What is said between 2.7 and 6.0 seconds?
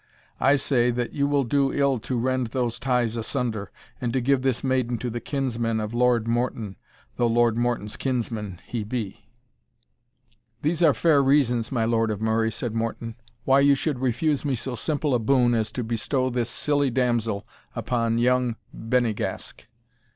ties asunder, and to give this maiden to the kinsman of